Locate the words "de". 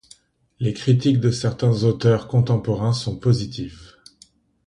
1.19-1.29